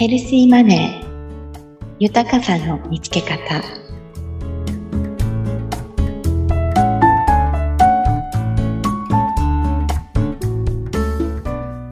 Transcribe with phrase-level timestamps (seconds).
[0.00, 1.96] ヘルシーマネー。
[1.98, 3.62] 豊かさの見つけ方。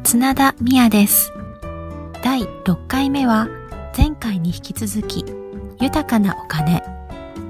[0.05, 1.31] 綱田美也です。
[2.25, 3.47] 第6回目は
[3.95, 5.27] 前回に引き続き
[5.79, 6.83] 豊かなお金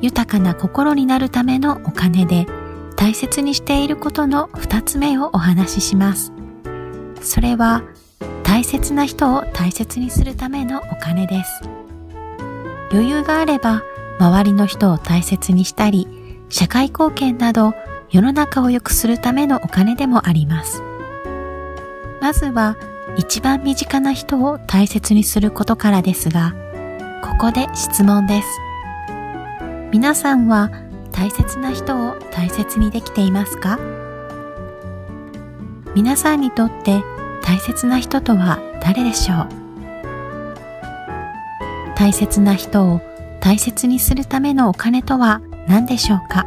[0.01, 2.49] 豊かな心になるためのお金で
[2.97, 6.33] 大切にしていることの2つ目をお話しします。
[7.23, 7.85] それは
[8.59, 11.63] 大切な人を大切にするためのお金です。
[12.91, 13.85] 余裕があれば
[14.19, 16.09] 周りの人を大切にしたり、
[16.49, 17.73] 社会貢献など
[18.11, 20.83] 世の中を良くするためのお金でもあります。
[22.21, 22.77] まずは
[23.17, 26.53] 一番身近な人を大切にすることからですが、
[27.23, 28.49] ここで質問です。
[29.93, 30.73] 皆さんは
[31.13, 33.79] 大切な人を大切にできていますか？
[35.95, 37.05] 皆さんにとって
[37.49, 39.49] 大切な人とは誰でしょう？
[41.97, 43.01] 大切な人を
[43.41, 46.47] 大切にするためのお金とは何でしょうか？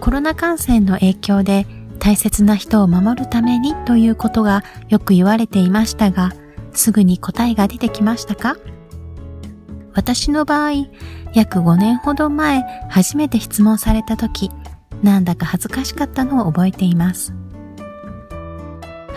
[0.00, 1.66] コロナ感染の影響で
[2.00, 6.32] 大切な人を守るためにということがよく言われていましたが、
[6.72, 8.56] すぐに答えが出てきましたか？
[9.94, 10.72] 私の場合、
[11.32, 14.50] 約5年ほど前初めて質問された時、
[15.00, 17.32] なんだか恥ずかしかったのを覚えています。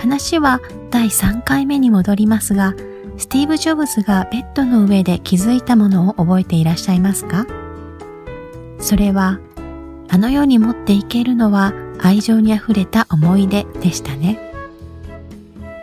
[0.03, 0.59] 話は
[0.89, 2.73] 第3回目に戻りますが、
[3.17, 7.47] スティーブ・ジョブズがベッドの上で気づいたものを覚えていらっしゃいますか？
[8.79, 9.39] それは、
[10.09, 14.37] あの世に持っていけるのは愛情に溢れた思い出でしたね。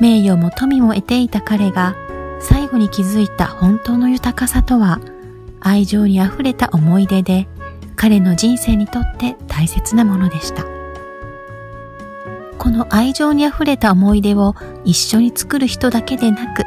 [0.02, 1.96] 名誉も富も得ていた彼が
[2.40, 5.00] 最後に気づいた本当の豊かさとは
[5.60, 7.48] 愛情に溢れた思い出で
[7.96, 10.79] 彼の人生にとって大切なものでした。
[12.60, 16.64] この愛情に溢れた思い出を一緒に作る人だけでなく、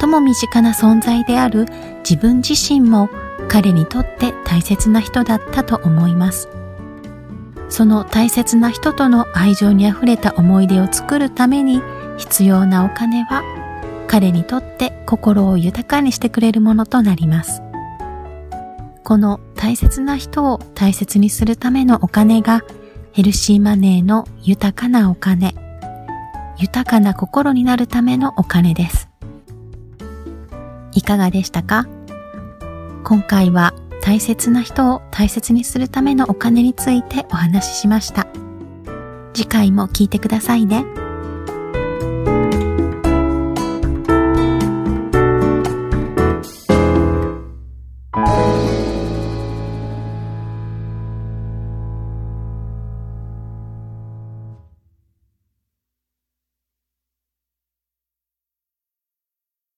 [0.00, 1.66] 最も身近な存在である
[1.98, 3.10] 自分自身も
[3.46, 6.48] 彼にとって大切な人だったと思います。
[7.68, 11.82] その大切な人との愛情に溢れた思い出を作るために
[12.16, 13.42] 必要なお金は
[14.08, 17.60] 彼にとって心を豊かにしてくれるものとなります。
[19.04, 22.62] この大切な人を大切にするためのお金が
[23.14, 25.54] ヘルシーマネーの豊かなお金、
[26.58, 29.10] 豊かな心になるためのお金です。
[30.94, 31.86] いかがでしたか？
[33.04, 38.26] 今回は大切な人を大切にするためのお金についてお話ししました。
[39.34, 40.82] 次回も聞いてくださいね。